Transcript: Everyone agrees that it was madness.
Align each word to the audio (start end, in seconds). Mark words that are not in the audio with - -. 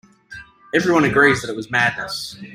Everyone 0.73 1.03
agrees 1.03 1.41
that 1.41 1.51
it 1.51 1.55
was 1.55 1.69
madness. 1.69 2.35